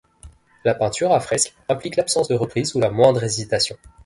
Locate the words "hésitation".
3.23-3.77